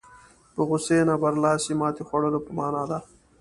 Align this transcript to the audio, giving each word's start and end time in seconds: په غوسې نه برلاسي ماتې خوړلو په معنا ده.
په 0.53 0.61
غوسې 0.67 0.97
نه 1.09 1.15
برلاسي 1.23 1.73
ماتې 1.79 2.03
خوړلو 2.07 2.39
په 2.45 2.51
معنا 2.57 2.83
ده. 2.89 2.99